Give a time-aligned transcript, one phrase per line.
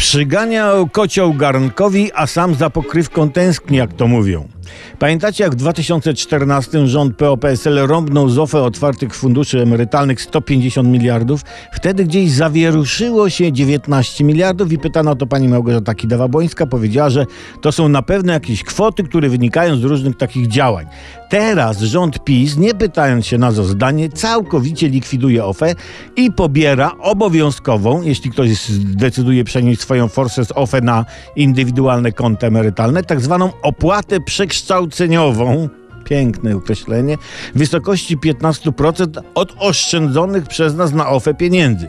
[0.00, 4.48] Przyganiał kocioł garnkowi, a sam za pokrywką tęskni, jak to mówią.
[4.98, 11.40] Pamiętacie, jak w 2014 rząd PO-PSL rąbnął z OFE otwartych funduszy emerytalnych 150 miliardów?
[11.72, 16.66] Wtedy gdzieś zawieruszyło się 19 miliardów i pytano to pani Małgorzata Kidawa-Błońska.
[16.66, 17.26] Powiedziała, że
[17.60, 20.86] to są na pewno jakieś kwoty, które wynikają z różnych takich działań.
[21.30, 25.74] Teraz rząd PiS, nie pytając się na to zdanie, całkowicie likwiduje OFE
[26.16, 31.04] i pobiera obowiązkową, jeśli ktoś zdecyduje przenieść swoją forsę z OFE na
[31.36, 35.68] indywidualne konta emerytalne, tak zwaną opłatę przekształceniową
[36.04, 37.18] piękne określenie,
[37.54, 41.88] w wysokości 15% od oszczędzonych przez nas na OFE pieniędzy.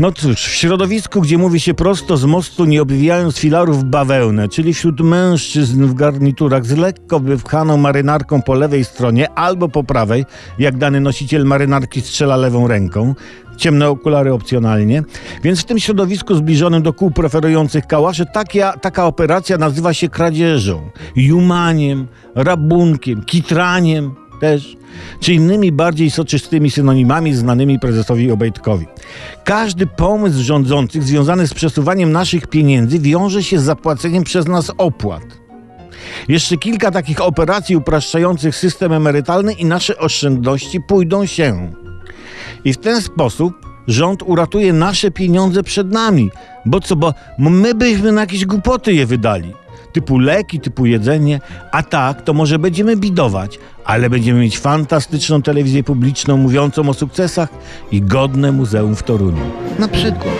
[0.00, 4.74] No cóż, w środowisku, gdzie mówi się prosto z mostu, nie obwijając filarów bawełnę, czyli
[4.74, 10.24] wśród mężczyzn w garniturach z lekko wypchaną marynarką po lewej stronie albo po prawej,
[10.58, 13.14] jak dany nosiciel marynarki strzela lewą ręką,
[13.56, 15.02] ciemne okulary opcjonalnie,
[15.42, 20.90] więc w tym środowisku zbliżonym do kół preferujących kałasze taka, taka operacja nazywa się kradzieżą,
[21.16, 24.14] jumaniem, rabunkiem, kitraniem,
[24.44, 24.76] też,
[25.20, 28.86] czy innymi bardziej soczystymi synonimami znanymi prezesowi Obejtkowi.
[29.44, 35.22] Każdy pomysł rządzących związany z przesuwaniem naszych pieniędzy wiąże się z zapłaceniem przez nas opłat.
[36.28, 41.72] Jeszcze kilka takich operacji upraszczających system emerytalny i nasze oszczędności pójdą się.
[42.64, 43.52] I w ten sposób
[43.88, 46.30] rząd uratuje nasze pieniądze przed nami.
[46.66, 49.63] Bo co, bo my byśmy na jakieś głupoty je wydali
[49.94, 51.40] typu leki, typu jedzenie,
[51.72, 57.48] a tak to może będziemy bidować, ale będziemy mieć fantastyczną telewizję publiczną mówiącą o sukcesach
[57.92, 59.44] i godne muzeum w Toruniu.
[59.78, 60.34] Na przykład.